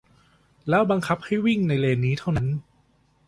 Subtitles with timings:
[0.69, 2.49] แล้วบังคับให้วิ่งในเลนนี้เท่านั้น